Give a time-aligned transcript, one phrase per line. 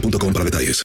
[0.00, 0.82] para detalles.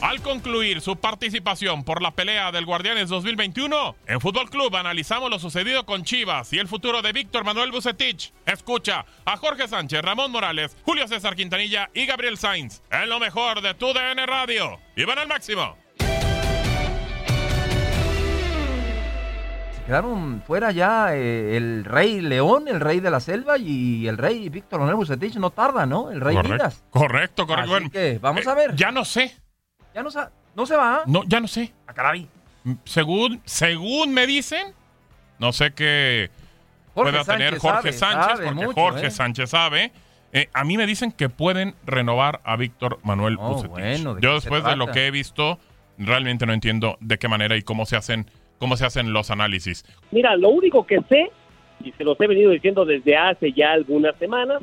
[0.00, 5.38] Al concluir su participación por la pelea del Guardianes 2021, en Fútbol Club analizamos lo
[5.38, 8.32] sucedido con Chivas y el futuro de Víctor Manuel Bucetich.
[8.46, 13.60] Escucha a Jorge Sánchez, Ramón Morales, Julio César Quintanilla y Gabriel Sainz en lo mejor
[13.60, 14.80] de tu DN Radio.
[14.96, 15.76] ¡Y van al máximo!
[19.90, 24.48] Quedaron fuera ya eh, el rey León, el rey de la selva y el rey
[24.48, 25.34] Víctor Manuel Bucetich.
[25.34, 26.12] No tarda, ¿no?
[26.12, 26.84] El rey Correcto, Midas.
[26.90, 27.74] correcto, correcto.
[27.74, 28.76] Así que vamos eh, a ver.
[28.76, 29.34] Ya no sé.
[29.92, 30.10] Ya no,
[30.54, 31.02] no se va.
[31.06, 31.72] No, ya no sé.
[31.88, 32.28] Ah, caray.
[32.84, 34.74] Según, según me dicen,
[35.40, 36.30] no sé qué
[36.94, 39.10] pueda tener Jorge sabe, Sánchez, sabe porque mucho, Jorge ¿eh?
[39.10, 39.92] Sánchez sabe.
[40.32, 43.70] Eh, a mí me dicen que pueden renovar a Víctor Manuel Oh, Bucetich.
[43.72, 45.58] bueno, ¿de Yo después de lo que he visto,
[45.98, 48.30] realmente no entiendo de qué manera y cómo se hacen,
[48.60, 49.84] cómo se hacen los análisis.
[50.12, 51.32] Mira, lo único que sé,
[51.82, 54.62] y se los he venido diciendo desde hace ya algunas semanas,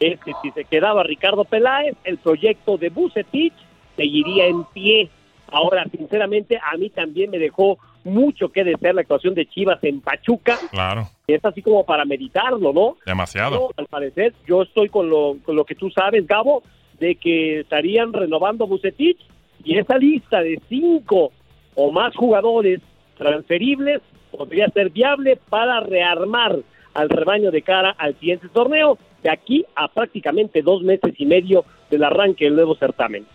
[0.00, 3.52] es que si se quedaba Ricardo Peláez, el proyecto de Bucetich
[3.96, 5.10] seguiría en pie.
[5.52, 10.00] Ahora, sinceramente, a mí también me dejó mucho que desear la actuación de Chivas en
[10.00, 10.58] Pachuca.
[10.70, 12.96] Claro, Es así como para meditarlo, ¿no?
[13.06, 13.70] demasiado.
[13.76, 16.62] Al parecer, yo estoy con lo, con lo que tú sabes, Gabo,
[16.98, 19.18] de que estarían renovando Bucetich
[19.62, 21.30] y esa lista de cinco
[21.74, 22.80] o más jugadores
[23.16, 26.58] transferibles podría ser viable para rearmar
[26.94, 31.64] al rebaño de cara al siguiente torneo, de aquí a prácticamente dos meses y medio
[31.90, 33.26] del arranque del nuevo certamen.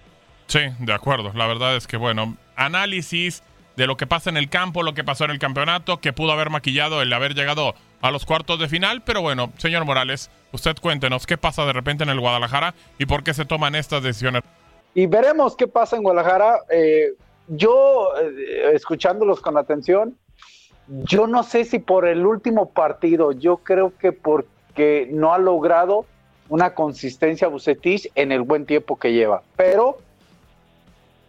[0.48, 1.32] Sí, de acuerdo.
[1.36, 3.44] La verdad es que, bueno, análisis
[3.76, 6.32] de lo que pasa en el campo, lo que pasó en el campeonato, que pudo
[6.32, 9.02] haber maquillado el haber llegado a los cuartos de final.
[9.06, 13.24] Pero bueno, señor Morales, usted cuéntenos qué pasa de repente en el Guadalajara y por
[13.24, 14.44] qué se toman estas decisiones.
[14.96, 16.60] y veremos qué pasa en Guadalajara.
[16.72, 17.14] Eh,
[17.50, 20.16] yo, eh, escuchándolos con atención,
[20.88, 26.06] yo no sé si por el último partido, yo creo que porque no ha logrado
[26.48, 29.44] una consistencia Bucetich en el buen tiempo que lleva.
[29.56, 29.98] Pero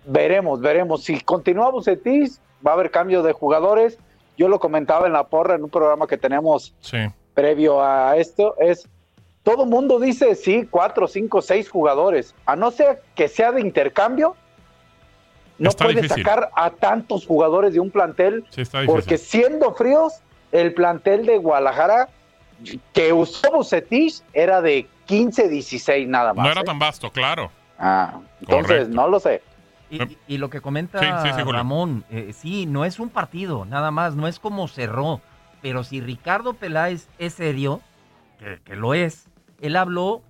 [0.06, 1.04] veremos, veremos.
[1.04, 2.32] Si continúa Bucetich,
[2.66, 3.98] va a haber cambio de jugadores.
[4.38, 6.98] Yo lo comentaba en la porra en un programa que tenemos Sí,
[7.34, 8.88] previo a esto es
[9.42, 12.34] todo mundo dice sí, cuatro, cinco, seis jugadores.
[12.46, 14.36] A no ser que sea de intercambio,
[15.60, 16.24] no Está puede difícil.
[16.24, 18.94] sacar a tantos jugadores de un plantel, sí, está difícil.
[19.00, 20.14] porque siendo fríos,
[20.50, 22.08] el plantel de Guadalajara
[22.92, 26.44] que usó Bucetich era de 15, 16 nada más.
[26.44, 26.64] no era ¿eh?
[26.64, 27.50] tan vasto, claro.
[27.78, 28.94] Ah, entonces, Correcto.
[28.94, 29.42] no lo sé.
[29.90, 31.52] Y, y- y lo que comenta Sí, sí, sí, Julio.
[31.58, 35.20] Ramón, eh, sí, no es un partido, nada más, no es como cerró.
[35.62, 37.80] Pero si Ricardo Peláez es serio,
[38.38, 39.26] que, que lo es,
[39.60, 40.22] él habló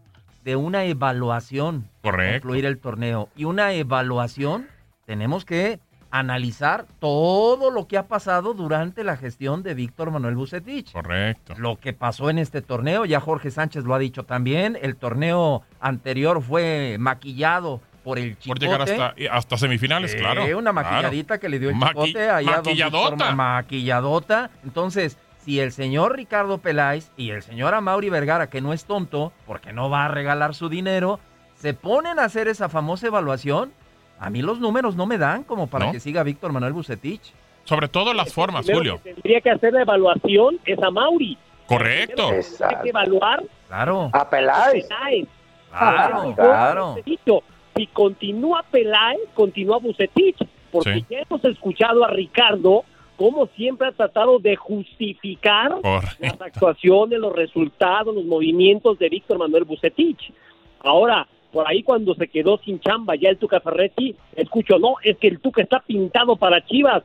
[0.45, 2.41] de una evaluación para Correcto.
[2.43, 3.29] concluir el torneo.
[3.37, 4.67] Y una evaluación
[5.11, 5.81] tenemos que
[6.13, 10.93] analizar todo lo que ha pasado durante la gestión de Víctor Manuel Bucetich.
[10.93, 11.55] Correcto.
[11.59, 15.63] Lo que pasó en este torneo, ya Jorge Sánchez lo ha dicho también, el torneo
[15.81, 18.67] anterior fue maquillado por el Por Chicote.
[18.67, 20.43] llegar hasta, hasta semifinales, Eh, claro.
[20.57, 20.73] una claro.
[20.75, 23.35] maquilladita que le dio el Maqui- Chicote allá a don maquilladota.
[23.35, 24.51] Maquilladota.
[24.63, 29.33] Entonces, si el señor Ricardo Peláez y el señor Amaury Vergara, que no es tonto,
[29.45, 31.19] porque no va a regalar su dinero,
[31.57, 33.73] se ponen a hacer esa famosa evaluación,
[34.21, 35.93] a mí los números no me dan como para ¿No?
[35.93, 37.33] que siga Víctor Manuel Bucetich.
[37.65, 39.03] Sobre todo las formas, Primero Julio.
[39.03, 41.37] que tendría que hacer la evaluación es a Mauri.
[41.67, 42.29] Correcto.
[42.29, 44.11] Tiene que evaluar Claro.
[44.13, 44.87] A Peláez.
[44.89, 45.29] Peláez.
[45.71, 46.97] Claro, claro.
[47.05, 47.43] dicho,
[47.77, 50.37] si continúa Peláez, continúa Bucetich,
[50.73, 51.07] porque Sí.
[51.11, 52.85] ya hemos escuchado a Ricardo
[53.17, 56.17] como siempre ha tratado de justificar Correcto.
[56.21, 60.33] las actuaciones, los resultados, los movimientos de Víctor Manuel Bucetich.
[60.81, 65.17] Ahora, por ahí cuando se quedó sin chamba ya el Tuca Ferretti, escucho, no, es
[65.19, 67.03] que el Tuca está pintado para Chivas.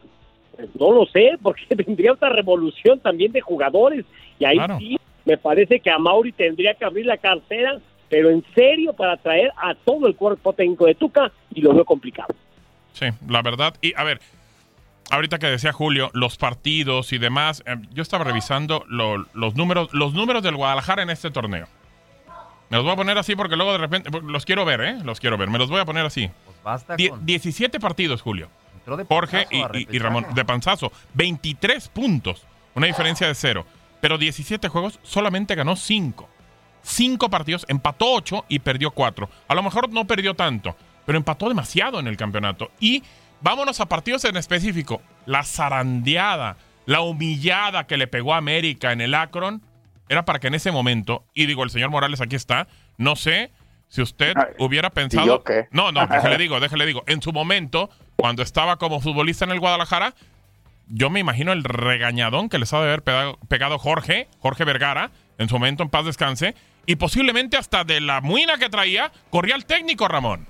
[0.56, 4.06] Pues no lo sé, porque vendría otra revolución también de jugadores.
[4.40, 4.78] Y ahí Claro.
[4.80, 9.18] sí, me parece que a Mauri tendría que abrir la cartera, pero en serio para
[9.18, 12.34] traer a todo el cuerpo técnico de Tuca, y lo veo complicado.
[12.94, 13.74] Sí, la verdad.
[13.82, 14.20] Y a ver,
[15.12, 19.90] ahorita que decía Julio, los partidos y demás, eh, yo estaba revisando lo- los números,
[19.94, 21.68] los números del Guadalajara en este torneo.
[22.70, 24.98] Me los voy a poner así porque luego de repente porque los quiero ver, ¿eh?
[25.04, 25.50] Los quiero ver.
[25.50, 26.30] Me los voy a poner así.
[26.46, 27.26] Pues basta Die- con...
[27.26, 28.50] 17 partidos, Julio.
[28.76, 30.00] entró de Jorge y.
[30.00, 30.92] Ramón de panzazo.
[31.14, 32.44] 23 puntos.
[32.74, 33.66] Una diferencia de cero.
[34.02, 36.30] Pero 17 juegos, solamente ganó 5.
[36.84, 39.30] 5 partidos, empató 8 y perdió 4.
[39.48, 40.76] A lo mejor no perdió tanto,
[41.06, 42.70] pero empató demasiado en el campeonato.
[42.80, 43.02] Y
[43.42, 45.02] vámonos a partidos en específico.
[45.26, 49.62] La zarandeada, la humillada que le pegó a América en el Akron,
[50.10, 52.68] era para que en ese momento, y digo, el señor Morales aquí está,
[52.98, 53.52] no sé
[53.88, 55.26] si usted hubiera ¿y pensado...
[55.26, 55.68] yo qué?
[55.72, 57.04] No, no, déjale digo, déjale digo.
[57.08, 60.14] En su momento, cuando estaba como futbolista en el Guadalajara,
[60.88, 65.12] yo me imagino el regañadón que les ha de haber pegado, pegado Jorge, Jorge Vergara,
[65.38, 66.56] en su momento en paz descanse,
[66.86, 70.48] y posiblemente hasta de la muina que traía, corría el técnico Ramón.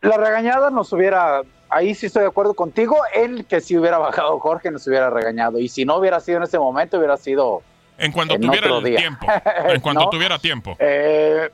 [0.00, 4.38] La regañada nos hubiera, ahí sí estoy de acuerdo contigo, él que si hubiera bajado
[4.40, 5.58] Jorge nos hubiera regañado.
[5.58, 7.62] Y si no hubiera sido en ese momento, hubiera sido...
[7.98, 9.26] En cuanto En tuviera el tiempo.
[9.66, 10.10] En cuanto ¿No?
[10.10, 10.76] tuviera tiempo.
[10.78, 11.50] Eh,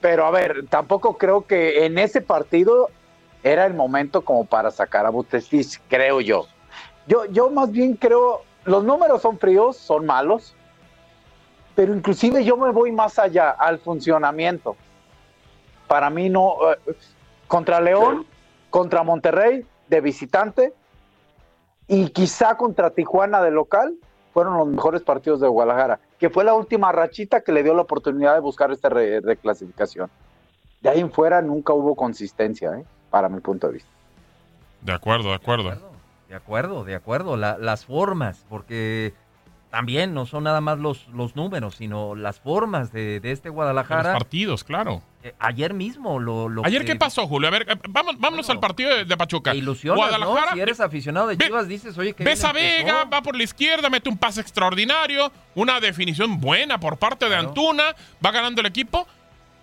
[0.00, 2.88] pero a ver, tampoco creo que en ese partido
[3.42, 6.46] era el momento como para sacar a Butestis, creo yo.
[7.06, 10.54] Yo, yo más bien creo, los números son fríos, son malos,
[11.74, 14.76] pero inclusive yo me voy más allá al funcionamiento.
[15.86, 16.94] Para mí no, eh,
[17.46, 18.26] contra León,
[18.70, 20.72] contra Monterrey de visitante
[21.88, 23.94] y quizá contra Tijuana de local,
[24.34, 27.82] fueron los mejores partidos de Guadalajara, que fue la última rachita que le dio la
[27.82, 30.10] oportunidad de buscar esta re- reclasificación.
[30.82, 32.84] De ahí en fuera nunca hubo consistencia, ¿eh?
[33.10, 33.90] para mi punto de vista.
[34.82, 35.72] De acuerdo, de acuerdo.
[36.28, 37.36] De acuerdo, de acuerdo.
[37.36, 39.14] La- las formas, porque
[39.70, 43.56] también no son nada más los, los números, sino las formas de, de este Los
[43.56, 44.12] Guadalajara.
[44.12, 45.02] partidos, claro.
[45.22, 47.48] Eh, ayer mismo lo, lo Ayer, que- ¿qué pasó, Julio?
[47.48, 49.50] A ver, eh, vamos, vámonos al partido de, de Pachuca.
[49.50, 50.54] Te ilusionas, Guadalajara, ¿no?
[50.54, 53.42] Si eres aficionado de Ve- Chivas, dices, oye, que Ves a Vega, va por la
[53.42, 57.48] izquierda, mete un pase extraordinario, una definición buena por parte de Claro.
[57.48, 57.84] Antuna,
[58.24, 59.06] va ganando el equipo.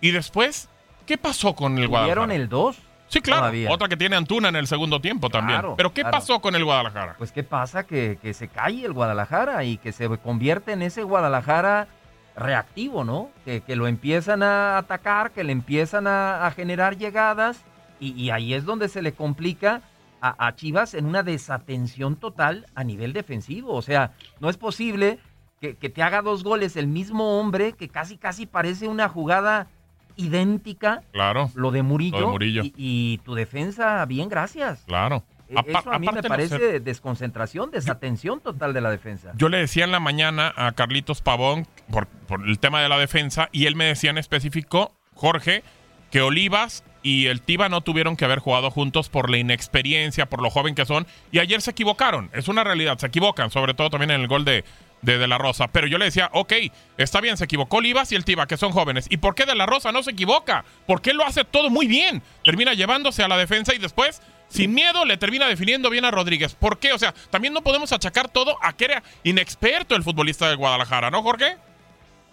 [0.02, 0.68] Y después,
[1.06, 1.92] ¿qué pasó con el Tuvieron
[2.28, 2.36] Guadalajara?
[2.36, 2.78] el 2.
[3.14, 3.70] Sí, claro, todavía.
[3.72, 5.60] otra que tiene Antuna en el segundo tiempo también.
[5.60, 6.18] Claro, Pero ¿qué claro.
[6.18, 7.14] pasó con el Guadalajara?
[7.18, 11.04] Pues qué pasa que, que se cae el Guadalajara y que se convierte en ese
[11.04, 11.88] Guadalajara
[12.36, 13.30] reactivo, ¿no?
[13.46, 17.64] Que, que lo empiezan a atacar, que le empiezan a, a generar llegadas
[18.00, 19.82] y, y ahí es donde se le complica
[20.20, 23.74] a, a Chivas en una desatención total a nivel defensivo.
[23.74, 25.20] O sea, no es posible
[25.62, 29.68] que, que te haga dos goles el mismo hombre que casi casi parece una jugada
[30.16, 32.64] idéntica, Claro, lo de Murillo, Lo de Murillo.
[32.64, 34.84] Y, y tu defensa, bien, gracias.
[34.86, 35.24] claro.
[35.50, 39.34] E- Eso a mí me no parece sé, desconcentración, desatención total de la defensa.
[39.36, 42.98] Yo le decía en la mañana a Carlitos Pavón por, por el tema de la
[42.98, 45.64] defensa y él me decía en específico, Jorge,
[46.10, 50.42] que Olivas y el Tiba no tuvieron que haber jugado juntos por la inexperiencia, por
[50.42, 51.06] lo joven que son.
[51.32, 54.46] Y ayer se equivocaron, es una realidad, se equivocan, sobre todo también en el gol
[54.46, 54.64] de,
[55.04, 55.68] de De La Rosa.
[55.72, 56.54] Pero yo le decía, ok,
[56.98, 59.08] está bien, se equivocó Olivas y el Tiba, que son jóvenes.
[59.12, 60.66] ¿Y por qué De La Rosa no se equivoca?
[60.88, 62.22] Porque lo hace todo muy bien.
[62.44, 66.56] Termina llevándose a la defensa y después, sin miedo, le termina definiendo bien a Rodríguez.
[66.56, 66.94] ¿Por qué?
[66.94, 71.12] O sea, también no podemos achacar todo a que era inexperto el futbolista de Guadalajara,
[71.12, 71.58] ¿no, Jorge?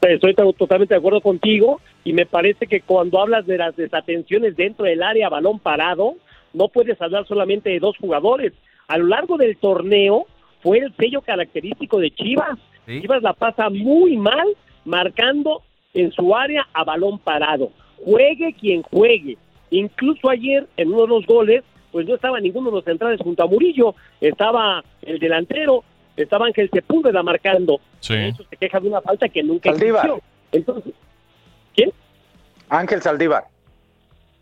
[0.02, 4.56] Estoy to- totalmente de acuerdo contigo y me parece que cuando hablas de las desatenciones
[4.56, 6.14] dentro del área balón parado,
[6.54, 8.54] no puedes hablar solamente de dos jugadores.
[8.88, 10.26] A lo largo del torneo
[10.62, 12.58] fue el sello característico de Chivas.
[12.86, 13.00] Sí.
[13.00, 14.46] Chivas la pasa muy mal
[14.84, 15.62] marcando
[15.94, 17.70] en su área a balón parado.
[18.04, 19.36] Juegue quien juegue.
[19.70, 23.42] Incluso ayer en uno de los goles pues no estaba ninguno de los centrales junto
[23.42, 25.82] a Murillo, estaba el delantero,
[26.16, 27.80] estaba Ángel Sepúlveda marcando.
[28.00, 28.14] Sí.
[28.14, 30.06] De hecho, se queja de una falta que nunca Saldívar.
[30.06, 30.22] existió.
[30.52, 30.94] Entonces,
[31.74, 31.92] ¿quién?
[32.68, 33.44] Ángel Saldívar.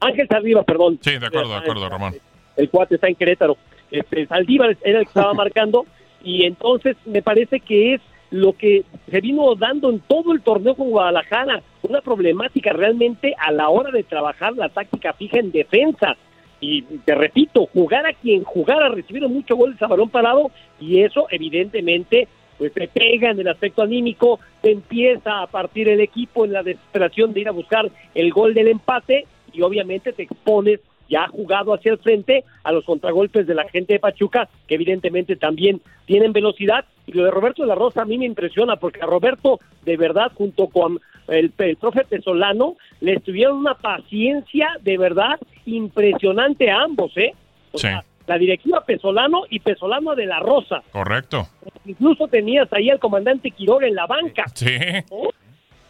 [0.00, 0.98] Ángel Saldívar, perdón.
[1.00, 2.14] Sí, de acuerdo, de acuerdo, Ramón.
[2.56, 3.56] El cuate está en Querétaro.
[3.90, 5.86] Este, Saldívar era el que estaba marcando
[6.22, 10.74] y entonces me parece que es lo que se vino dando en todo el torneo
[10.74, 16.16] con Guadalajara, una problemática realmente a la hora de trabajar la táctica fija en defensa.
[16.60, 21.26] Y te repito, jugar a quien jugara, recibieron muchos goles a balón parado y eso
[21.30, 26.52] evidentemente pues te pega en el aspecto anímico, te empieza a partir el equipo en
[26.52, 31.26] la desesperación de ir a buscar el gol del empate y obviamente te expones ya
[31.28, 35.80] jugado hacia el frente a los contragolpes de la gente de Pachuca, que evidentemente también
[36.06, 36.84] tienen velocidad.
[37.06, 39.96] Y lo de Roberto de la Rosa a mí me impresiona, porque a Roberto, de
[39.96, 46.82] verdad, junto con el, el profe Pesolano, les tuvieron una paciencia de verdad impresionante a
[46.82, 47.32] ambos, ¿eh?
[47.72, 47.86] O Sí.
[47.88, 50.82] sea, la directiva Pesolano y Pesolano de la Rosa.
[50.92, 51.46] Correcto.
[51.86, 54.44] Incluso tenías ahí al comandante Quiroga en la banca.
[54.54, 54.66] Sí.
[55.10, 55.30] ¿no?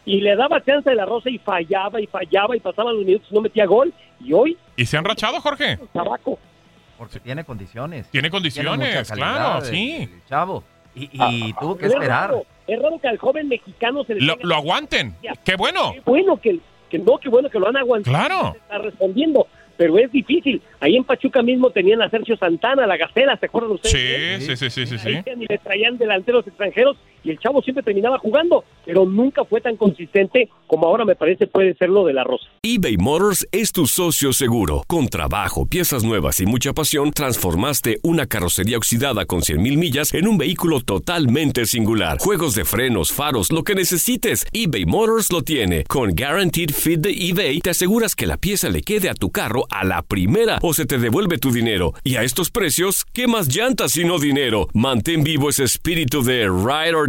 [0.09, 3.27] Y le daba chance de la Rosa y fallaba y fallaba y pasaban los minutos
[3.29, 3.93] y no metía gol.
[4.19, 5.77] Y hoy, ¿Y se han rachado, Jorge?
[5.93, 6.39] tabaco.
[6.97, 8.09] Porque tiene condiciones.
[8.09, 10.09] Tiene condiciones, claro, sí.
[10.11, 10.63] el chavo.
[10.95, 12.29] Y, y Ah, tuvo que es esperar.
[12.31, 15.15] raro, es raro que al joven mexicano se le Lo, lo aguanten.
[15.45, 15.91] Qué bueno.
[15.93, 18.17] Qué bueno que, que no, qué bueno que lo han aguantado.
[18.17, 18.51] Claro.
[18.53, 19.47] Se Está respondiendo,
[19.77, 20.61] pero es difícil.
[20.81, 24.43] Ahí en Pachuca mismo tenían a Sergio Santana, la Gacela, ¿se acuerdan ustedes?
[24.43, 25.23] Sí, sí, sí, sí, sí, Ahí sí.
[25.23, 29.61] tenían y le traían delanteros extranjeros y el chavo siempre terminaba jugando, pero nunca fue
[29.61, 32.45] tan consistente como ahora me parece puede ser lo de la Rosa.
[32.61, 34.83] eBay Motors es tu socio seguro.
[34.87, 40.27] Con trabajo, piezas nuevas y mucha pasión, transformaste una carrocería oxidada con 100.000 millas en
[40.27, 42.19] un vehículo totalmente singular.
[42.19, 45.85] Juegos de frenos, faros, lo que necesites, eBay Motors lo tiene.
[45.85, 49.65] Con Guaranteed Fit de eBay, te aseguras que la pieza le quede a tu carro
[49.71, 51.93] a la primera o se te devuelve tu dinero.
[52.03, 54.67] Y a estos precios, ¿qué más llantas sino dinero?
[54.73, 57.08] Mantén vivo ese espíritu de Ride or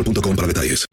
[0.03, 0.85] boostmobile.com para detalles.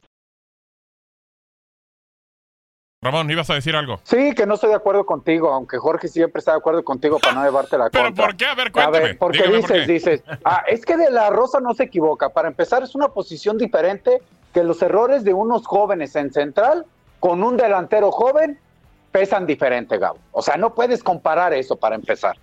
[3.00, 4.00] Ramón, ibas a decir algo.
[4.02, 7.32] Sí, que no estoy de acuerdo contigo, aunque Jorge siempre está de acuerdo contigo para
[7.34, 8.26] no llevarte la ¿Pero contra.
[8.26, 8.46] por qué?
[8.46, 8.98] A ver, A cuéntame.
[9.00, 9.92] ver, porque Dígame dices, por qué.
[9.92, 12.30] dices, ah, es que de la Rosa no se equivoca.
[12.30, 14.20] Para empezar, es una posición diferente
[14.52, 16.86] que los errores de unos jóvenes en central
[17.20, 18.58] con un delantero joven
[19.12, 20.18] pesan diferente, Gabo.
[20.32, 22.36] O sea, no puedes comparar eso para empezar.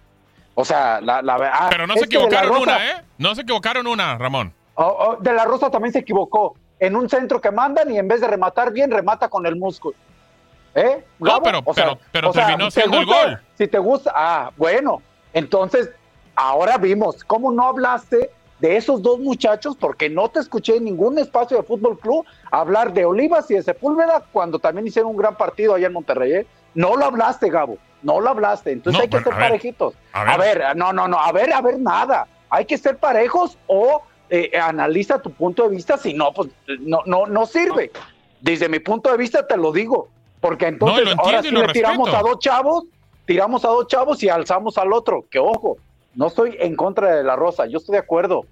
[0.54, 2.92] O sea, la, la ah, Pero no es se que de la equivocaron Rosa- una,
[2.92, 3.04] ¿eh?
[3.18, 4.54] No se equivocaron una, Ramón.
[4.76, 6.56] Oh, oh, de la Rosa también se equivocó.
[6.80, 9.96] En un centro que mandan y en vez de rematar bien, remata con el músculo.
[10.74, 11.06] ¿Eh?
[11.20, 11.44] No, Gabo?
[11.44, 13.40] pero- O sea- pero- pero o sea, terminó ¿te siendo el gol.
[13.58, 15.02] Si te gusta, ah, bueno.
[15.32, 15.90] Entonces,
[16.36, 18.30] ahora vimos cómo no hablaste
[18.60, 22.92] de esos dos muchachos, porque no te escuché en ningún espacio de Fútbol Club hablar
[22.94, 26.34] de Olivas y de Sepúlveda cuando también hicieron un gran partido allá en Monterrey.
[26.34, 26.48] ¿eh?
[26.74, 27.78] No lo hablaste, Gabo.
[28.02, 28.72] No lo hablaste.
[28.74, 29.94] Entonces No, hay que ser a ver, parejitos.
[30.12, 30.58] a A ver.
[30.60, 30.76] ver.
[30.76, 31.20] no, no, no.
[31.20, 32.28] A ver, a ver, nada.
[32.50, 35.98] Hay que ser parejos o eh, analiza tu punto de vista.
[35.98, 37.92] Si no, pues no, no, no sirve.
[38.42, 40.10] Desde mi punto de vista te lo digo.
[40.42, 42.28] Porque entonces ahora entiendo sí le tiramos respeto.
[42.28, 42.84] a dos chavos,
[43.26, 45.26] tiramos a dos chavos y alzamos al otro.
[45.30, 45.78] Que ojo,
[46.14, 48.46] no estoy en contra de la Rosa, yo estoy de acuerdo.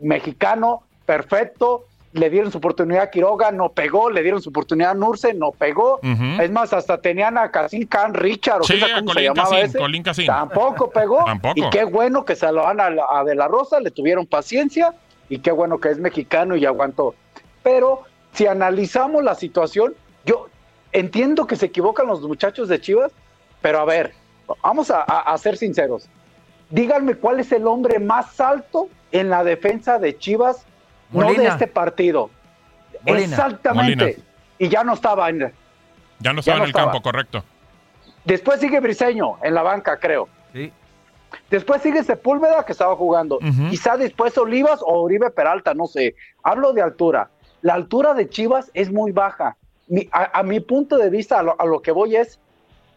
[0.00, 4.94] Mexicano, perfecto, le dieron su oportunidad a Quiroga, no pegó, le dieron su oportunidad a
[4.94, 6.00] Nurse, no pegó.
[6.40, 9.22] Es más, hasta tenían a Casil Khan Richard, o Sí, qué sé a cómo se
[9.22, 9.78] llamaba ese.
[9.78, 10.02] Colín.
[10.02, 11.22] Tampoco pegó.
[11.26, 11.54] Tampoco.
[11.56, 14.94] Y qué bueno que se lo van a, a De La Rosa, le tuvieron paciencia
[15.28, 17.14] y qué bueno que es mexicano y aguantó.
[17.62, 19.94] Pero si analizamos la situación,
[20.24, 20.48] yo
[20.92, 23.12] entiendo que se equivocan los muchachos de Chivas,
[23.60, 24.12] pero a ver,
[24.62, 26.08] vamos a, a- a ser sinceros.
[26.70, 30.64] Díganme cuál es el hombre más alto en la defensa de Chivas,
[31.10, 32.30] no de este partido.
[33.06, 33.24] Molina.
[33.26, 34.04] Exactamente.
[34.04, 34.22] Molina.
[34.58, 35.52] Y ya no estaba en.
[36.20, 36.92] Ya no estaba no en el estaba.
[36.92, 37.44] campo, correcto.
[38.24, 40.28] Después sigue Briseño en la banca, creo.
[40.52, 40.72] Sí.
[41.50, 43.38] Después sigue Sepúlveda que estaba jugando.
[43.70, 46.14] Quizá después Olivas o Oribe Peralta, no sé.
[46.42, 47.30] Hablo de altura.
[47.62, 49.56] La altura de Chivas es muy baja.
[49.88, 52.38] Mi- a, a mi punto de vista, a lo, a lo que voy es,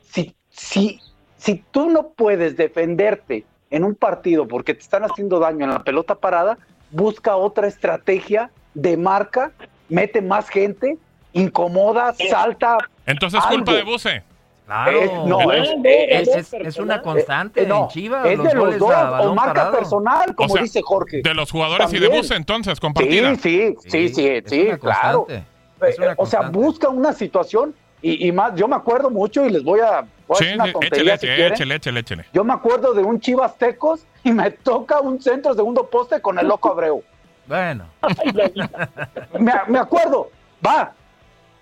[0.10, 1.00] si, si,
[1.38, 5.84] si tú no puedes defenderte en un partido porque te están haciendo daño en la
[5.84, 6.58] pelota parada,
[6.92, 9.52] busca otra estrategia de marca,
[9.90, 10.98] mete más gente,
[11.34, 12.78] incomoda, salta.
[13.06, 13.74] Entonces, culpa algo.
[13.74, 14.24] de Buse.
[14.72, 15.02] Claro.
[15.02, 18.26] Eh, no, es, es- es- es una constante Eh, no, en Chivas.
[18.26, 19.78] es de los dos, a o marca parado.
[19.78, 21.22] personal, como O sea, dice Jorge.
[21.22, 22.08] De los jugadores y de.
[22.08, 23.36] Buse, entonces, compartida.
[23.36, 25.26] Sí, sí, sí, sí, es sí, una claro.
[25.30, 29.50] es Eh, o sea, busca una situación y, y más, yo me acuerdo mucho y
[29.50, 31.52] les voy a, voy a Sí, decir una tontería si quieren.
[31.54, 32.26] échele, échele, échele.
[32.34, 36.40] Yo me acuerdo de un Chivas Tecos y me toca un centro segundo poste con
[36.40, 37.04] el loco Abreu.
[37.46, 37.84] Bueno,
[39.38, 40.30] me, me acuerdo,
[40.66, 40.94] va.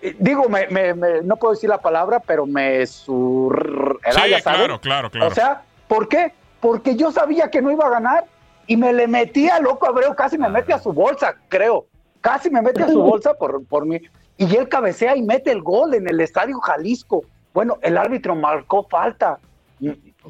[0.02, 4.00] Eh, Digo, me, me- me- no puedo decir la palabra, pero me sur...
[4.12, 5.28] Sí, ya claro, claro, claro.
[5.28, 6.32] O sea, ¿por qué?
[6.60, 8.26] Porque yo sabía que no iba a ganar
[8.68, 11.86] y me le metí a loco Abreu, casi me mete a su bolsa, creo.
[12.22, 14.00] Casi me mete a su bolsa por, por mí.
[14.38, 17.24] Y él cabecea y mete el gol en el Estadio Jalisco.
[17.54, 19.38] Bueno, el árbitro marcó falta.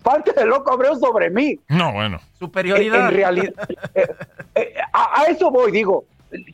[0.01, 1.59] Falta de loco Abreu sobre mí.
[1.67, 2.19] No, bueno.
[2.38, 3.09] superioridad.
[3.09, 3.53] En realidad,
[3.93, 4.07] eh,
[4.55, 6.05] eh, a, a eso voy, digo.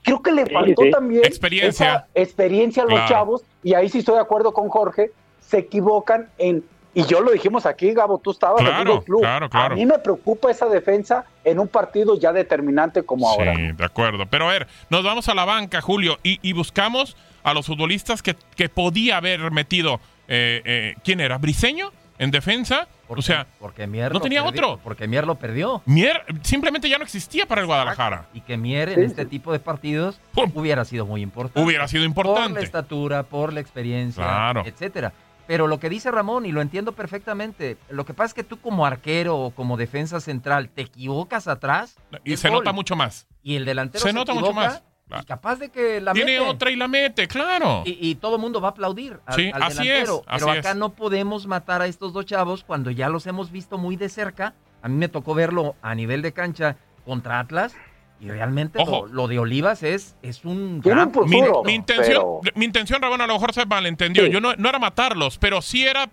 [0.04, 0.92] Creo que le faltó sí.
[0.92, 1.70] también Experiencia.
[1.94, 3.10] esa experiencia a los Claro.
[3.10, 6.64] chavos, y ahí sí estoy de acuerdo con Jorge, se equivocan en,
[6.94, 9.20] y yo lo dijimos aquí, Gabo, tú estabas en el club.
[9.22, 9.74] claro, claro.
[9.74, 13.54] A mí me preocupa esa defensa en un partido ya determinante como ahora.
[13.56, 14.26] Sí, de acuerdo.
[14.28, 18.24] Pero a ver, nos vamos a la banca, Julio, y, y buscamos a los futbolistas
[18.24, 20.00] que, que podía haber metido.
[20.30, 21.38] eh, eh, ¿Quién era?
[21.38, 21.92] ¿Briseño?
[22.18, 22.88] ¿En defensa?
[23.08, 24.84] Porque- o sea, porque Mier no tenía perdió, otro.
[24.84, 25.82] Porque Mier lo perdió.
[25.86, 28.28] Mier simplemente ya no existía para el Guadalajara.
[28.34, 30.52] Y que Mier en este tipo de partidos Pum.
[30.56, 31.62] hubiera sido muy importante.
[31.62, 32.64] Hubiera sido Por la importante.
[32.66, 34.64] estatura, por la experiencia, Claro.
[34.66, 35.14] etcétera.
[35.48, 38.60] Pero lo que dice Ramón, y lo entiendo perfectamente, lo que pasa es que tú
[38.60, 42.60] como arquero o como defensa central te equivocas atrás Y se gol.
[42.60, 43.28] nota mucho más.
[43.44, 44.82] y el delantero Se se, nota mucho más.
[45.08, 45.22] Claro.
[45.24, 46.50] y capaz de que la Tiene mete.
[46.50, 47.84] otra y la mete, claro.
[47.86, 50.16] Y, y todo el mundo va a aplaudir al, Sí, al así delantero.
[50.16, 50.76] es, pero así acá es.
[50.78, 54.56] no podemos matar a estos dos chavos cuando ya los hemos visto muy de cerca.
[54.82, 57.76] A mí me tocó verlo a nivel de cancha contra Atlas.
[58.20, 59.06] Y realmente Ojo.
[59.08, 62.08] lo, lo de Olivas es, es un gran Mi, mi intención,
[62.42, 64.26] pero- mi intención, Ramón, a lo mejor se malentendió.
[64.26, 64.32] Sí.
[64.32, 66.10] Yo no, no era matarlos, pero sí era,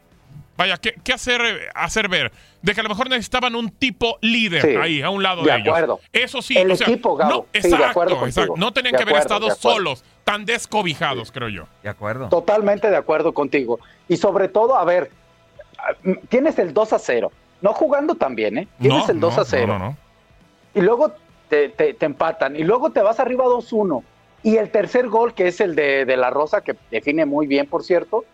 [0.57, 1.41] vaya, ¿qué, qué hacer,
[1.75, 2.33] hacer ver?
[2.63, 5.51] De que a lo mejor necesitaban un tipo líder Sí, ahí, a un lado de
[5.51, 5.69] de, ellos.
[5.69, 6.01] acuerdo.
[6.13, 6.57] Eso sí.
[6.57, 7.31] El o sea, equipo, Gabo.
[7.33, 8.55] No, Sí, de exacto, exacto.
[8.57, 11.65] No tenían De que haber estado solos, tan descobijados, creo yo.
[11.83, 12.29] De acuerdo.
[12.29, 13.81] Totalmente de acuerdo contigo.
[14.09, 15.11] Y sobre todo, a ver,
[16.29, 17.33] tienes el 2 a 0.
[17.61, 18.69] No jugando tan bien, ¿eh?
[18.81, 19.67] Tienes No, el 2 no, a 0.
[19.67, 19.97] No, no, no.
[20.75, 21.13] y luego
[21.49, 24.03] te, te- te empatan y luego te vas arriba 2-1
[24.43, 27.67] y el tercer gol que es el de, de la Rosa que define muy bien
[27.67, 28.25] por cierto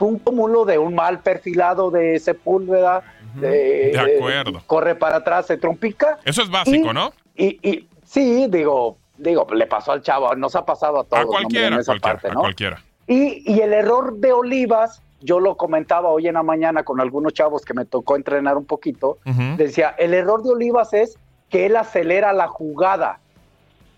[0.00, 3.02] fue un cúmulo de un mal perfilado de Sepúlveda
[3.34, 4.62] de, De acuerdo.
[4.66, 7.12] corre para atrás se trompica Eso es básico, Y- ¿no?
[7.36, 11.26] y, y sí digo digo le pasó al chavo nos ha pasado a todos A
[11.26, 12.40] cualquiera, en a esa cualquiera, parte a ¿no?
[12.40, 12.82] cualquiera.
[13.06, 17.34] Y, y el error de Olivas, yo lo comentaba hoy en la mañana con algunos
[17.34, 19.18] chavos que me tocó entrenar un poquito,
[19.58, 21.18] decía, el error de Olivas es
[21.50, 23.18] que él acelera la jugada.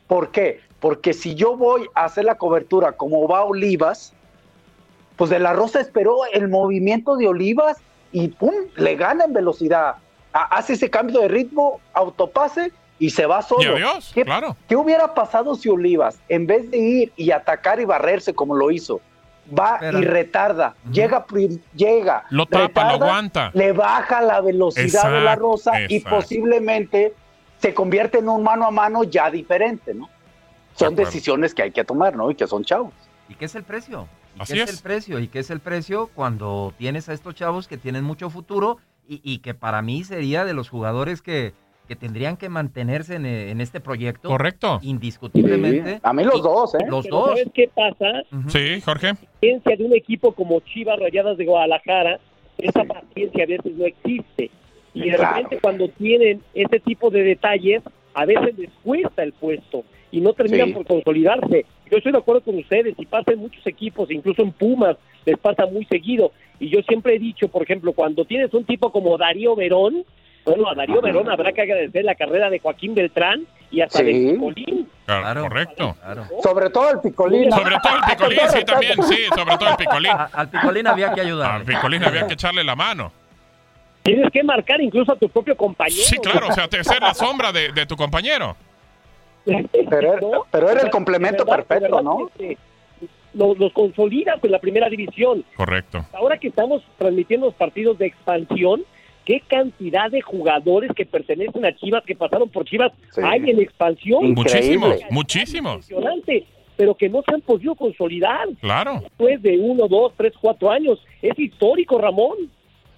[0.09, 0.61] ¿Por qué?
[0.81, 4.15] Porque si yo voy a hacer la cobertura como va Olivas,
[5.23, 7.77] pues de la Rosa esperó el movimiento de Olivas
[8.11, 8.51] y ¡pum!
[8.75, 9.95] le gana en velocidad.
[10.33, 13.63] Ha- Hace ese cambio de ritmo, autopase y se va solo.
[13.63, 14.57] Y adiós, ¿Qué, claro.
[14.69, 18.73] ¿Qué hubiera pasado si Olivas, en vez de ir y atacar y barrerse como lo
[18.73, 19.01] hizo,
[19.57, 20.01] va Espera.
[20.01, 21.25] y retarda, llega,
[21.77, 23.53] llega, Lo tapa, lo aguanta.
[23.55, 27.15] le baja la velocidad de la Rosa y posiblemente
[27.61, 30.09] se convierte en un mano a mano ya diferente, ¿no?
[30.75, 32.29] Son decisiones que hay que tomar, ¿no?
[32.29, 32.93] Y que son chavos.
[33.29, 34.09] ¿Y qué es el precio?
[34.37, 34.71] ¿Y Así qué es.
[34.71, 34.77] es.
[34.79, 35.19] el precio?
[35.19, 39.21] ¿Y qué es el precio cuando tienes a estos chavos que tienen mucho futuro y,
[39.25, 41.53] y que para mí sería de los jugadores que,
[41.89, 44.29] que tendrían que mantenerse en, en este proyecto?
[44.29, 44.79] Correcto.
[44.83, 45.95] Indiscutiblemente.
[45.97, 46.79] Sí, a mí los Y- dos, ¿eh?
[46.89, 47.29] Los Pero dos.
[47.31, 48.23] ¿Sabes qué pasa?
[48.49, 49.15] Sí, Jorge.
[49.15, 52.19] paciencia de un equipo como Chivas Rayadas de Guadalajara,
[52.59, 54.51] esa paciencia a veces no existe.
[54.95, 55.37] Y de Claro.
[55.37, 57.83] repente cuando tienen ese tipo de detalles,
[58.15, 60.75] a veces les cuesta el puesto y no terminan Sí.
[60.75, 61.67] por consolidarse.
[61.91, 65.37] Yo estoy de acuerdo con ustedes, y pasa en muchos equipos, incluso en Pumas, les
[65.39, 66.31] pasa muy seguido.
[66.61, 70.05] Y yo siempre he dicho, por ejemplo, cuando tienes un tipo como Darío Verón,
[70.45, 74.05] bueno, a Darío Verón habrá que agradecer la carrera de Joaquín Beltrán y hasta Sí.
[74.05, 74.89] de Picolín.
[75.07, 75.97] Claro, correcto.
[76.43, 77.51] Sobre todo el picolín.
[77.51, 80.11] Sobre todo el picolín, sí, también, sí, sobre todo el picolín.
[80.13, 81.51] A- al picolín había que ayudar.
[81.53, 83.13] Al picolín había que echarle la mano.
[84.03, 86.03] Tienes que marcar incluso a tu propio compañero.
[86.03, 88.57] Sí, claro, o sea, te ser la sombra de, de tu compañero.
[89.45, 91.65] Pero, era- pero era el complemento ¿Verdad?
[91.67, 92.03] perfecto.
[92.03, 92.31] ¿no?
[93.35, 95.45] Los, los consolidas en la primera división.
[95.57, 96.05] Correcto.
[96.13, 98.85] Ahora que estamos transmitiendo los partidos de expansión,
[99.25, 103.21] qué cantidad de jugadores que pertenecen a Chivas, que pasaron por Chivas, Sí.
[103.25, 104.35] hay en expansión.
[104.35, 105.91] Muchísimos, muchísimos.
[105.91, 108.99] Impresionante, pero que no se han podido consolidar Claro.
[109.01, 111.03] después de uno, dos, tres, cuatro años.
[111.23, 112.37] Es histórico, Ramón.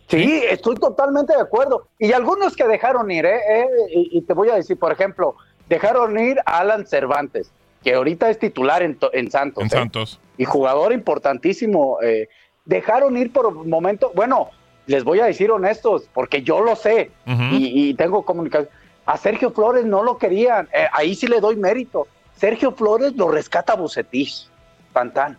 [0.08, 1.86] Sí, estoy totalmente de acuerdo.
[1.98, 3.36] Y algunos que dejaron ir, ¿eh?
[3.48, 5.36] Eh, y, y te voy a decir, por ejemplo,
[5.68, 7.50] dejaron ir a Alan Cervantes,
[7.82, 9.62] que ahorita es titular en, to- en Santos.
[9.62, 9.70] En ¿eh?
[9.70, 10.20] Santos.
[10.38, 11.98] Y jugador importantísimo.
[12.02, 12.28] eh,
[12.64, 14.48] dejaron ir por un momento, bueno,
[14.86, 17.10] les voy a decir honestos, porque yo lo sé
[17.52, 18.70] y, y tengo comunicación.
[19.06, 22.06] A Sergio Flores no lo querían, eh, ahí sí le doy mérito.
[22.36, 24.48] Sergio Flores lo rescata Bucetich,
[24.94, 25.36] Pantán,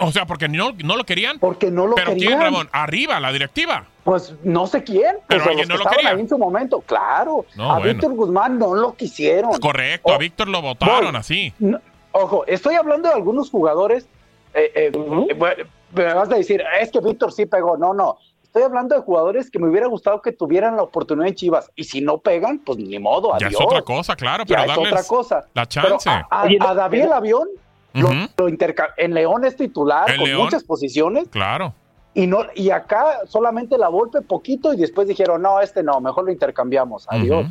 [0.00, 1.38] O sea, porque no, no lo querían.
[1.38, 2.28] porque no lo Pero querían.
[2.28, 2.68] ¿quién, Ramón?
[2.72, 3.84] Arriba, la directiva.
[4.04, 6.10] Pues no sé quién, Pero pues, alguien los no que lo quería.
[6.10, 7.44] ahí en su momento, claro.
[7.54, 7.92] No, a bueno.
[7.92, 9.52] Víctor Guzmán no lo quisieron.
[9.60, 11.20] Correcto, a Víctor lo votaron voy.
[11.20, 11.52] así.
[11.60, 11.78] No,
[12.10, 14.08] ojo, estoy hablando de algunos jugadores.
[14.54, 14.92] eh, eh,
[15.30, 17.76] eh, bueno, me vas a decir, es que Víctor sí pegó.
[17.76, 18.16] No, no.
[18.42, 21.70] Estoy hablando de jugadores que me hubiera gustado que tuvieran la oportunidad en Chivas.
[21.76, 23.52] Y si no pegan, pues ni modo, Ya adiós.
[23.60, 25.36] es otra cosa, claro, Ya pero es darles otra cosa.
[25.54, 26.10] la Pero chance.
[26.10, 27.48] a, a- a David el Avión
[27.94, 30.42] lo, lo interca- en León es titular En con León.
[30.42, 31.72] muchas posiciones Claro.
[32.14, 36.24] Y no y acá solamente la golpe poquito y después dijeron, no, este no, mejor
[36.24, 37.06] lo intercambiamos.
[37.08, 37.46] Adiós.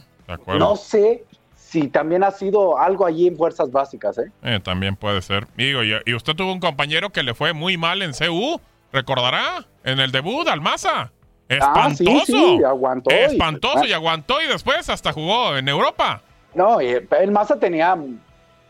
[0.48, 4.32] No sé si también ha sido algo allí en fuerzas básicas, ¿eh?
[4.44, 5.48] Eh, también puede ser.
[5.56, 8.60] Digo, y, y usted tuvo un compañero que le fue muy mal en CU,
[8.92, 9.66] ¿recordará?
[9.84, 11.12] En el debut, Almaza.
[11.60, 12.26] Ah, sí, Espantoso.
[12.26, 16.22] sí, aguantó Espantoso y aguantó y después hasta jugó en Europa.
[16.54, 17.98] No, el Maza tenía.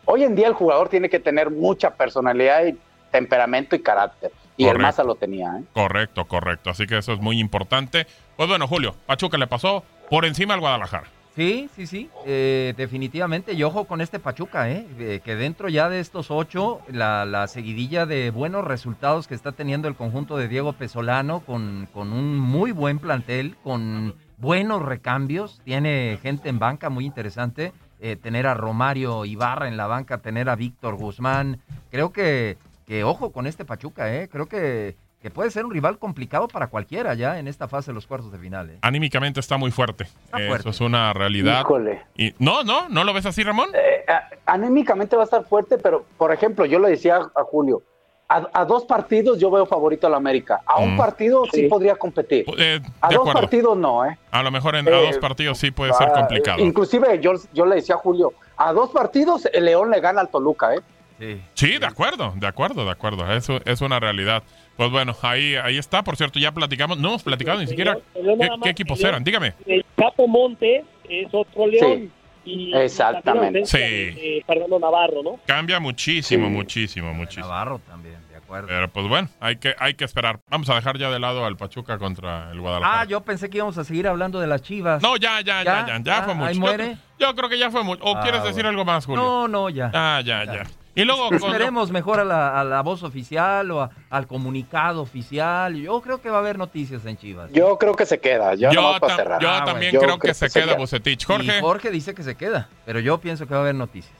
[0.04, 2.78] Hoy en día el jugador tiene que tener mucha personalidad y
[3.10, 4.32] temperamento y carácter.
[4.56, 4.86] Y el Correcto.
[4.86, 5.64] Maza lo tenía, ¿eh?
[5.72, 6.70] Correcto, correcto.
[6.70, 8.06] Así que eso es muy importante.
[8.36, 11.08] Pues bueno, Julio, Pachuca le pasó por encima al Guadalajara.
[11.34, 13.54] Sí, sí, sí, eh, definitivamente.
[13.54, 14.86] Y ojo con este Pachuca, ¿eh?
[14.98, 19.52] Eh, que dentro ya de estos ocho, la, la seguidilla de buenos resultados que está
[19.52, 25.62] teniendo el conjunto de Diego Pesolano, con, con un muy buen plantel, con buenos recambios,
[25.64, 27.72] tiene gente en banca muy interesante.
[28.02, 31.60] eh, tener a Romario Ibarra en la banca, tener a Víctor Guzmán.
[31.90, 32.58] Creo que,
[32.92, 34.28] que ojo con este Pachuca, ¿eh?
[34.30, 37.94] Creo que, que puede ser un rival complicado para cualquiera ya en esta fase de
[37.94, 38.68] los cuartos de final.
[38.68, 38.78] ¿eh?
[38.82, 40.04] Anímicamente está muy fuerte.
[40.04, 40.68] Está Eso fuerte.
[40.68, 41.62] es una realidad.
[41.62, 42.02] Híjole.
[42.18, 43.70] Y, no, no, ¿no lo ves así, Ramón?
[43.72, 44.04] Eh,
[44.44, 47.80] anímicamente va a estar fuerte, pero por ejemplo, yo le decía a, Julio,
[48.28, 50.60] a, a dos partidos yo veo favorito al América.
[50.66, 50.98] A un Mm.
[50.98, 51.68] partido sí, Sí.
[51.68, 52.44] podría competir.
[52.58, 53.40] Eh, A dos acuerdo.
[53.40, 54.18] partidos no, ¿eh?
[54.32, 56.58] A lo mejor en a Eh, dos partidos sí puede ser Ah, complicado.
[56.60, 60.28] Inclusive yo, yo le decía a Julio, a dos partidos el León le gana al
[60.28, 60.80] Toluca, ¿eh?
[61.22, 61.40] Sí.
[61.54, 63.32] Sí, de acuerdo, de acuerdo, de acuerdo.
[63.32, 64.42] Eso es una realidad.
[64.76, 66.02] Pues bueno, ahí, ahí está.
[66.02, 66.98] Por cierto, ya platicamos.
[66.98, 69.22] No hemos platicado ni siquiera qué, qué equipos eran.
[69.22, 69.54] Dígame.
[69.66, 72.10] El Capo Montes es otro León.
[72.44, 73.60] Y, exactamente.
[73.60, 74.20] y ausencia Sí.
[74.20, 75.38] de Fernando Navarro, ¿no?
[75.46, 76.52] Cambia muchísimo, Sí.
[76.52, 77.46] muchísimo, muchísimo.
[77.46, 78.66] Navarro también, de acuerdo.
[78.66, 80.40] Pero pues bueno, hay que, hay que esperar.
[80.50, 83.02] Vamos a dejar ya de lado al Pachuca contra el Guadalajara.
[83.02, 85.00] Ah, yo pensé que íbamos a seguir hablando de las chivas.
[85.00, 85.86] No, ya, ya, ya, ¿Ya?
[85.86, 86.22] ya, ya, ¿Ya?
[86.24, 86.48] fue mucho.
[86.48, 86.96] ¿Ahí Yo- muere?
[87.20, 88.02] Yo, creo que ya fue mucho.
[88.02, 88.70] ¿O Ah, quieres decir bueno.
[88.70, 89.22] algo más, Julio?
[89.22, 89.92] No, no, ya.
[89.94, 90.66] Ah, ya, ya.
[90.94, 95.00] Y luego, con- Esperemos mejor a la, a la voz oficial o a- al comunicado
[95.00, 95.74] oficial.
[95.76, 97.50] Yo creo que va a haber noticias en Chivas.
[97.52, 99.40] Yo creo que se queda, ya yo, nomás para tam- cerrar.
[99.42, 100.00] yo Ah, también bueno.
[100.06, 101.22] creo Yo que se queda Bucetich.
[101.22, 104.14] Y Jorge, Jorge dice que se queda, pero yo pienso que va a haber noticias.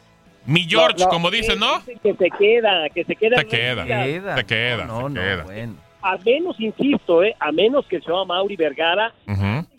[0.47, 1.11] mi George, No, no.
[1.11, 1.79] como dicen, ¿no?
[1.81, 3.37] Dice Que se queda, que se queda.
[3.39, 3.85] Se queda.
[3.85, 4.37] Queda.
[4.39, 5.45] Se queda, No, se no, queda.
[5.45, 5.75] bueno.
[6.03, 7.37] A menos, insisto, ¿eh?
[7.39, 9.13] a menos que el señor Mauri Vergara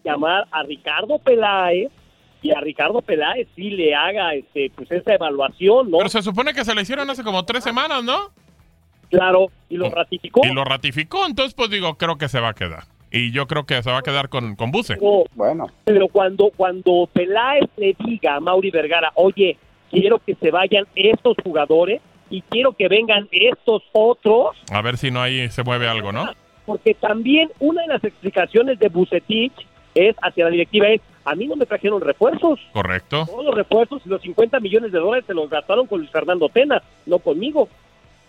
[0.06, 1.92] llamar a Ricardo Peláez
[2.44, 5.98] y a Ricardo Peláez sí le haga este pues esa evaluación, ¿no?
[5.98, 8.30] Pero se supone que se le hicieron hace como tres semanas, ¿no?
[9.10, 10.42] Claro, y lo ratificó.
[10.46, 12.84] Y lo ratificó, entonces pues digo, creo que se va a quedar.
[13.12, 14.96] Y yo creo que se va a quedar con, con Buce.
[14.96, 19.58] Pero- Bueno, Pero cuando, cuando Peláez le diga a Mauri Vergara, oye,
[19.92, 22.02] quiero que se vayan estos jugadores
[22.32, 26.26] y quiero que vengan estos otros, A ver si no ahí se mueve algo, ¿no?
[26.66, 29.52] porque también una de las explicaciones de Bucetich
[29.96, 33.26] es hacia la directiva es, a mí no me trajeron refuerzos, Correcto.
[33.26, 36.50] todos los refuerzos y los 50 millones de dólares se los gastaron con Luis Fernando
[36.50, 37.70] Tena, no conmigo.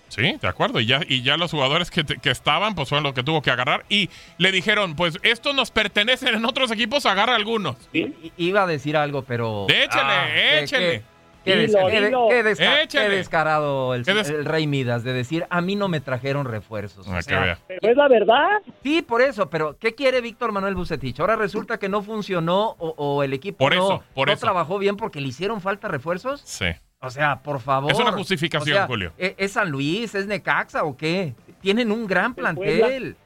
[0.09, 0.79] Sí, de acuerdo.
[0.81, 3.51] Y ya, y ya los jugadores que, que estaban, pues fueron los que tuvo que
[3.51, 3.85] agarrar.
[3.89, 7.77] Y le dijeron, pues estos nos pertenecen en otros equipos, agarra algunos.
[7.93, 9.67] I- Iba a decir algo, pero.
[9.69, 10.99] Échele, échele.
[11.01, 11.03] Qué,
[11.45, 12.27] qué Dilo, desca- qué de- dilo.
[12.31, 13.09] qué desca- Échele.
[13.11, 16.47] qué descarado el, Qué des- el Rey Midas de decir, a mí no me trajeron
[16.47, 17.07] refuerzos.
[17.09, 17.59] Ah, O sea.
[17.69, 18.49] Pero es la verdad.
[18.83, 21.21] Sí, por eso, pero ¿qué quiere Víctor Manuel Bucetich?
[21.21, 24.41] Ahora resulta que no funcionó o, o el equipo Por no, eso, por no eso.
[24.41, 26.41] trabajó bien porque le hicieron falta refuerzos.
[26.45, 26.67] Sí.
[27.01, 27.93] O sea, por favor.
[27.93, 29.13] Es una justificación, O sea, Julio.
[29.19, 30.15] ¿e- ¿Es San Luis?
[30.15, 31.35] ¿Es Necaxa o qué?
[31.61, 33.17] Tienen un gran plantel.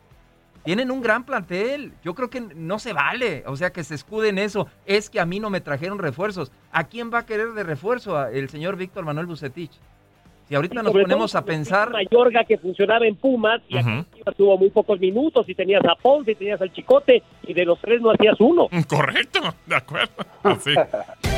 [0.69, 1.95] Tienen un gran plantel.
[2.05, 3.43] Yo creo que no se vale.
[3.47, 4.69] O sea, que se escude en eso.
[4.85, 6.53] Es que a mí no me trajeron refuerzos.
[6.73, 8.23] ¿A quién va a querer de refuerzo?
[8.27, 9.73] El señor Víctor Manuel Bucetich.
[10.47, 11.91] Si ahorita nos ponemos a pensar.
[11.91, 14.05] Mayorga que funcionaba en Pumas y aquí
[14.37, 17.81] tuvo muy pocos minutos y tenías a Ponce y tenías al Chicote y de los
[17.81, 18.69] tres no hacías uno.
[18.91, 20.13] Correcto, de acuerdo.
[20.43, 20.75] Así.